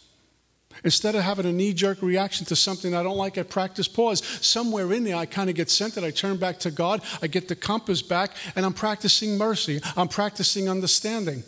[0.84, 4.24] Instead of having a knee jerk reaction to something I don't like, I practice pause.
[4.42, 6.04] Somewhere in there, I kind of get centered.
[6.04, 7.02] I turn back to God.
[7.22, 9.82] I get the compass back, and I'm practicing mercy.
[9.96, 11.44] I'm practicing understanding.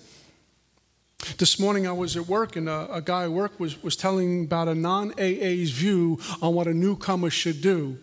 [1.38, 4.45] This morning I was at work and a, a guy at work was, was telling
[4.45, 7.97] about a non AA's view on what a newcomer should do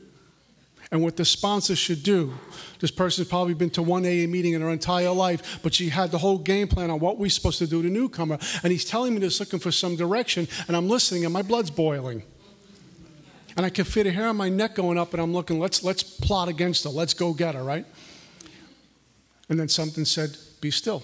[0.93, 2.35] and what the sponsor should do.
[2.79, 6.11] This person's probably been to one AA meeting in her entire life, but she had
[6.11, 8.39] the whole game plan on what we're supposed to do to newcomer.
[8.63, 11.71] And he's telling me this looking for some direction, and I'm listening, and my blood's
[11.71, 12.23] boiling.
[13.57, 15.83] And I can feel the hair on my neck going up, and I'm looking, let's,
[15.83, 16.91] let's plot against her.
[16.91, 17.87] Let's go get her, right?
[19.49, 21.03] And then something said, be still.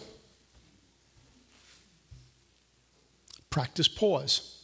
[3.48, 4.57] Practice pause.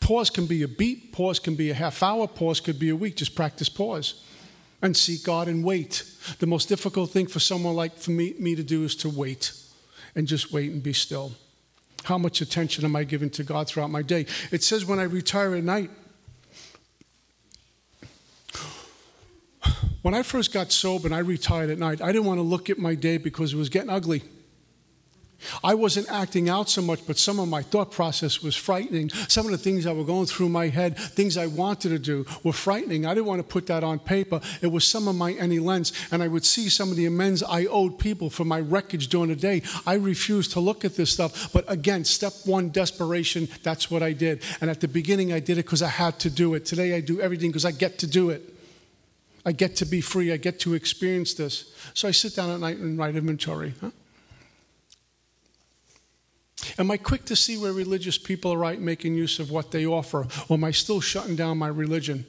[0.00, 2.96] Pause can be a beat, pause can be a half hour, pause could be a
[2.96, 3.16] week.
[3.16, 4.22] Just practice pause
[4.82, 6.04] and seek God and wait.
[6.38, 9.52] The most difficult thing for someone like for me, me to do is to wait
[10.14, 11.32] and just wait and be still.
[12.04, 14.26] How much attention am I giving to God throughout my day?
[14.50, 15.90] It says when I retire at night,
[20.02, 22.70] when I first got sober and I retired at night, I didn't want to look
[22.70, 24.22] at my day because it was getting ugly.
[25.62, 29.10] I wasn't acting out so much, but some of my thought process was frightening.
[29.28, 32.26] Some of the things that were going through my head, things I wanted to do,
[32.42, 33.06] were frightening.
[33.06, 34.40] I didn't want to put that on paper.
[34.62, 37.42] It was some of my any lens, and I would see some of the amends
[37.42, 39.62] I owed people for my wreckage during the day.
[39.86, 41.52] I refused to look at this stuff.
[41.52, 44.42] But again, step one, desperation, that's what I did.
[44.60, 46.64] And at the beginning, I did it because I had to do it.
[46.64, 48.54] Today, I do everything because I get to do it.
[49.44, 50.32] I get to be free.
[50.32, 51.72] I get to experience this.
[51.94, 53.74] So I sit down at night and write inventory.
[53.80, 53.90] Huh?
[56.78, 59.86] Am I quick to see where religious people are right making use of what they
[59.86, 62.26] offer, or am I still shutting down my religion?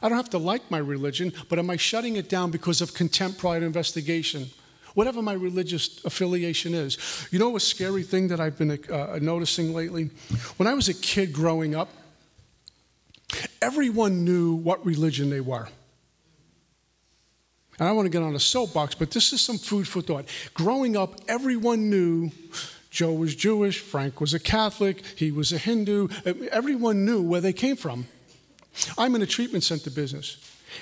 [0.00, 2.94] I don't have to like my religion, but am I shutting it down because of
[2.94, 4.50] contempt, pride, investigation?
[4.94, 6.98] Whatever my religious affiliation is.
[7.30, 10.10] You know a scary thing that I've been uh, noticing lately?
[10.56, 11.88] When I was a kid growing up,
[13.60, 15.68] everyone knew what religion they were.
[17.88, 20.26] I want to get on a soapbox, but this is some food for thought.
[20.54, 22.30] Growing up, everyone knew
[22.90, 26.08] Joe was Jewish, Frank was a Catholic, he was a Hindu.
[26.50, 28.06] Everyone knew where they came from.
[28.98, 30.36] I'm in a treatment center business.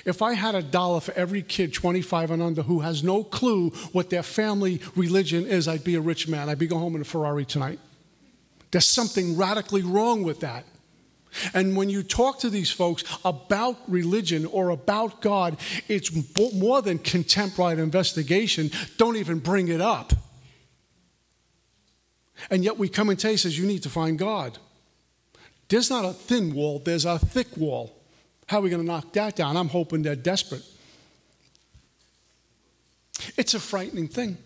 [0.05, 3.69] If I had a dollar for every kid 25 and under who has no clue
[3.91, 6.49] what their family religion is, I'd be a rich man.
[6.49, 7.79] I'd be going home in a Ferrari tonight.
[8.71, 10.65] There's something radically wrong with that.
[11.53, 15.57] And when you talk to these folks about religion or about God,
[15.87, 16.11] it's
[16.53, 18.71] more than contempt right investigation.
[18.97, 20.13] Don't even bring it up.
[22.49, 24.57] And yet we come and tell you, says, you need to find God.
[25.69, 27.95] There's not a thin wall, there's a thick wall.
[28.47, 29.55] How are we going to knock that down?
[29.55, 30.63] I'm hoping they're desperate.
[33.37, 34.37] It's a frightening thing.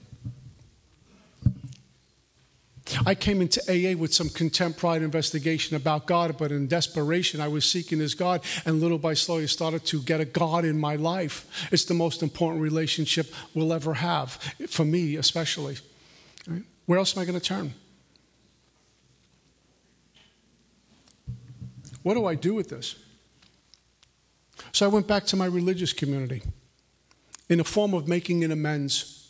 [3.06, 7.48] I came into AA with some contempt, pride, investigation about God, but in desperation, I
[7.48, 10.80] was seeking His God, and little by slow, I started to get a God in
[10.80, 11.68] my life.
[11.72, 14.32] It's the most important relationship we'll ever have,
[14.68, 15.78] for me especially.
[16.48, 16.64] Right?
[16.86, 17.74] Where else am I going to turn?
[22.02, 22.96] What do I do with this?
[24.72, 26.44] So I went back to my religious community
[27.50, 29.25] in the form of making an amends.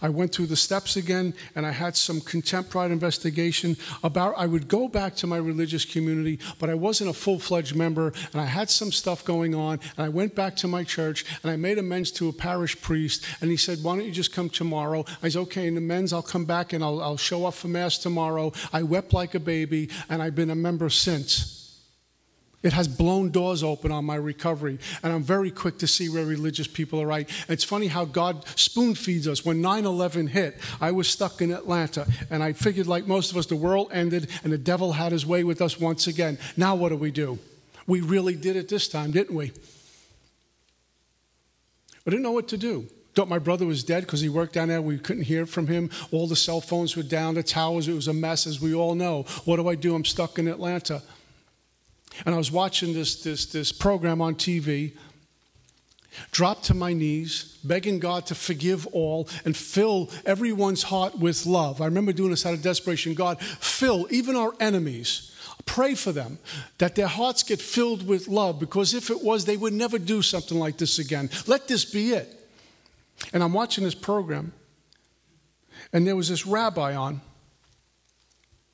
[0.00, 4.46] I went through the steps again and I had some contempt pride investigation about I
[4.46, 8.40] would go back to my religious community, but I wasn't a full fledged member and
[8.40, 9.80] I had some stuff going on.
[9.96, 13.24] And I went back to my church and I made amends to a parish priest.
[13.40, 15.04] And he said, Why don't you just come tomorrow?
[15.22, 17.98] I said, Okay, in amends, I'll come back and I'll, I'll show up for Mass
[17.98, 18.52] tomorrow.
[18.72, 21.57] I wept like a baby and I've been a member since.
[22.60, 26.24] It has blown doors open on my recovery, and I'm very quick to see where
[26.24, 27.30] religious people are right.
[27.48, 29.44] It's funny how God spoon feeds us.
[29.44, 33.36] When 9 11 hit, I was stuck in Atlanta, and I figured, like most of
[33.36, 36.36] us, the world ended and the devil had his way with us once again.
[36.56, 37.38] Now, what do we do?
[37.86, 39.52] We really did it this time, didn't we?
[42.06, 42.88] I didn't know what to do.
[43.14, 44.82] Thought my brother was dead because he worked down there.
[44.82, 45.90] We couldn't hear from him.
[46.10, 48.94] All the cell phones were down, the towers, it was a mess, as we all
[48.94, 49.24] know.
[49.44, 49.94] What do I do?
[49.94, 51.02] I'm stuck in Atlanta.
[52.24, 54.92] And I was watching this, this, this program on TV,
[56.32, 61.80] dropped to my knees, begging God to forgive all and fill everyone's heart with love.
[61.80, 65.32] I remember doing this out of desperation God, fill even our enemies
[65.68, 66.38] Pray for them
[66.78, 70.22] that their hearts get filled with love because if it was, they would never do
[70.22, 71.28] something like this again.
[71.46, 72.34] Let this be it.
[73.34, 74.52] And I'm watching this program,
[75.92, 77.20] and there was this rabbi on.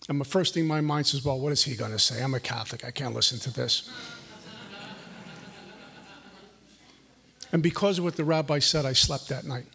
[0.09, 2.23] And the first thing in my mind says, Well, what is he going to say?
[2.23, 2.85] I'm a Catholic.
[2.85, 3.91] I can't listen to this.
[7.53, 9.67] and because of what the rabbi said, I slept that night.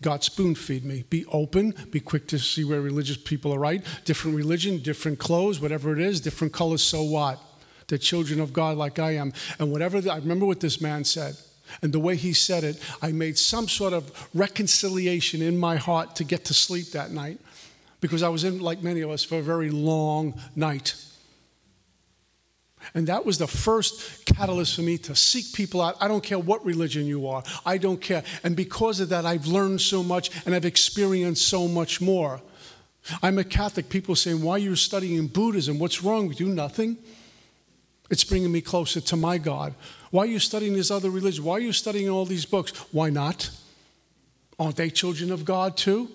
[0.00, 1.04] God spoon feed me.
[1.08, 3.84] Be open, be quick to see where religious people are right.
[4.04, 7.38] Different religion, different clothes, whatever it is, different colors, so what?
[7.86, 9.32] They're children of God like I am.
[9.60, 11.36] And whatever, the, I remember what this man said.
[11.82, 16.16] And the way he said it, I made some sort of reconciliation in my heart
[16.16, 17.38] to get to sleep that night
[18.02, 20.94] because I was in, like many of us, for a very long night.
[22.94, 25.96] And that was the first catalyst for me to seek people out.
[26.00, 28.24] I don't care what religion you are, I don't care.
[28.44, 32.42] And because of that, I've learned so much and I've experienced so much more.
[33.22, 33.88] I'm a Catholic.
[33.88, 35.78] People saying, Why are you studying Buddhism?
[35.78, 36.48] What's wrong with you?
[36.48, 36.98] Nothing.
[38.10, 39.74] It's bringing me closer to my God.
[40.10, 41.44] Why are you studying this other religion?
[41.44, 42.72] Why are you studying all these books?
[42.92, 43.50] Why not?
[44.58, 46.10] Aren't they children of God too?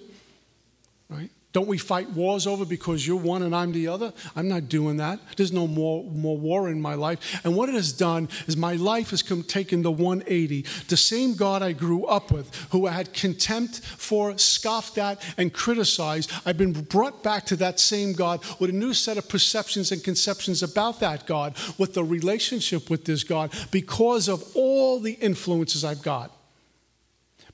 [1.10, 1.32] Right?
[1.54, 4.14] Don't we fight wars over because you're one and I'm the other?
[4.36, 5.20] I'm not doing that.
[5.38, 7.42] There's no more, more war in my life.
[7.44, 10.66] And what it has done is my life has come, taken the 180.
[10.90, 15.54] The same God I grew up with, who I had contempt for, scoffed at, and
[15.54, 19.92] criticized, I've been brought back to that same God with a new set of perceptions
[19.92, 25.14] and conceptions about that God, with the relationship with this God, because of all the
[25.14, 26.37] influences I've got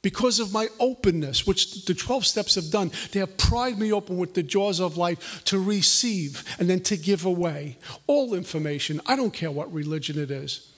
[0.03, 2.91] because of my openness, which the 12 steps have done.
[3.11, 6.97] They have pried me open with the jaws of life to receive and then to
[6.97, 9.01] give away all information.
[9.07, 10.69] I don't care what religion it is.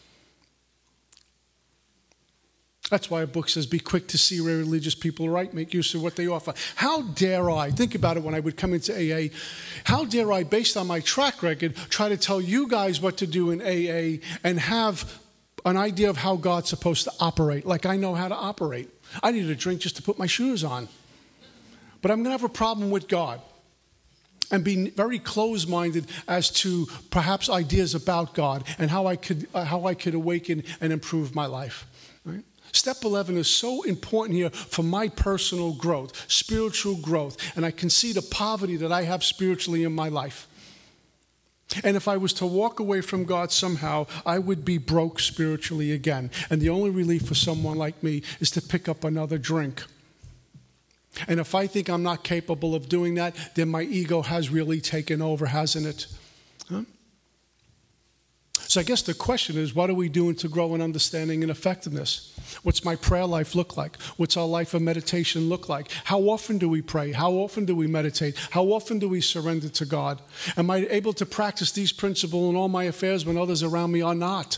[2.91, 5.73] That's why a book says, Be quick to see where religious people are right, make
[5.73, 6.53] use of what they offer.
[6.75, 9.29] How dare I, think about it when I would come into AA,
[9.85, 13.27] how dare I, based on my track record, try to tell you guys what to
[13.27, 15.19] do in AA and have
[15.65, 18.94] an idea of how God's supposed to operate, like I know how to operate?
[19.23, 20.87] I need a drink just to put my shoes on.
[22.01, 23.41] But I'm going to have a problem with God
[24.51, 29.47] and be very close minded as to perhaps ideas about God and how I could,
[29.53, 31.87] uh, how I could awaken and improve my life.
[32.71, 37.89] Step 11 is so important here for my personal growth, spiritual growth, and I can
[37.89, 40.47] see the poverty that I have spiritually in my life.
[41.83, 45.91] And if I was to walk away from God somehow, I would be broke spiritually
[45.91, 46.31] again.
[46.49, 49.83] And the only relief for someone like me is to pick up another drink.
[51.27, 54.81] And if I think I'm not capable of doing that, then my ego has really
[54.81, 56.07] taken over, hasn't it?
[56.69, 56.83] Huh?
[58.75, 61.49] So I guess the question is what are we doing to grow in understanding and
[61.49, 62.37] effectiveness?
[62.63, 63.95] What's my prayer life look like?
[64.17, 65.89] What's our life of meditation look like?
[66.03, 67.13] How often do we pray?
[67.13, 68.35] How often do we meditate?
[68.51, 70.21] How often do we surrender to God?
[70.57, 74.01] Am I able to practice these principles in all my affairs when others around me
[74.01, 74.57] are not?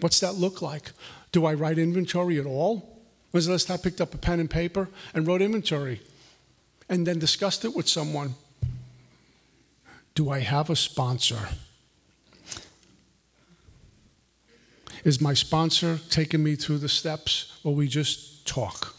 [0.00, 0.92] What's that look like?
[1.32, 3.00] Do I write inventory at all?
[3.30, 6.02] When's the last time I picked up a pen and paper and wrote inventory
[6.90, 8.34] and then discussed it with someone?
[10.14, 11.48] Do I have a sponsor?
[15.04, 18.94] Is my sponsor taking me through the steps or we just talk?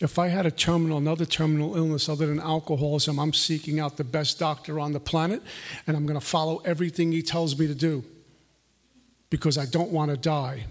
[0.00, 4.04] If I had a terminal, another terminal illness other than alcoholism, I'm seeking out the
[4.04, 5.42] best doctor on the planet
[5.86, 8.04] and I'm going to follow everything he tells me to do
[9.30, 10.66] because I don't want to die.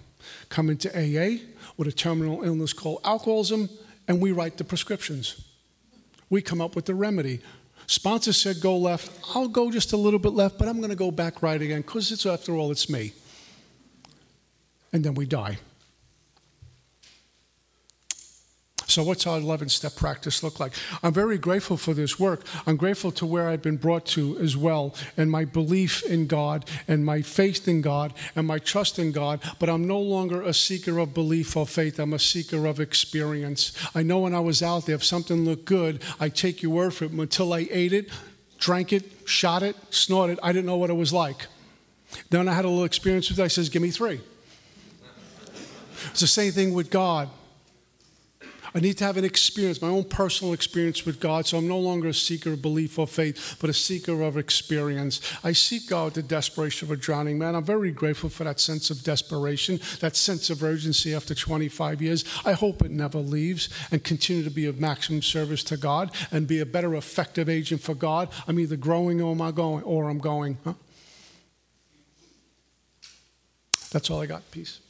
[0.50, 1.44] Come into AA
[1.76, 3.70] with a terminal illness called alcoholism
[4.08, 5.42] and we write the prescriptions.
[6.30, 7.42] We come up with the remedy.
[7.88, 9.10] Sponsor said go left.
[9.34, 11.82] I'll go just a little bit left, but I'm going to go back right again
[11.82, 13.14] because it's after all, it's me.
[14.92, 15.58] And then we die.
[18.98, 20.74] So, what's our 11 step practice look like?
[21.04, 22.42] I'm very grateful for this work.
[22.66, 26.68] I'm grateful to where I've been brought to as well, and my belief in God,
[26.88, 29.40] and my faith in God, and my trust in God.
[29.60, 32.00] But I'm no longer a seeker of belief or faith.
[32.00, 33.72] I'm a seeker of experience.
[33.94, 36.96] I know when I was out there, if something looked good, I take your word
[36.96, 37.12] for it.
[37.12, 38.10] Until I ate it,
[38.58, 41.46] drank it, shot it, snorted, I didn't know what it was like.
[42.32, 43.44] Then I had a little experience with it.
[43.44, 44.22] I says, Give me three.
[46.10, 47.30] It's the same thing with God.
[48.78, 51.80] I need to have an experience, my own personal experience with God, so I'm no
[51.80, 55.20] longer a seeker of belief or faith, but a seeker of experience.
[55.44, 57.56] I seek God with the desperation of a drowning man.
[57.56, 62.24] I'm very grateful for that sense of desperation, that sense of urgency after 25 years.
[62.46, 66.48] I hope it never leaves and continue to be of maximum service to God and
[66.48, 68.30] be a better effective agent for God.
[68.48, 70.60] I'm either growing or I'm going, or I'm going.
[70.64, 70.74] Huh?
[73.92, 74.52] That's all I got.
[74.52, 74.82] Peace.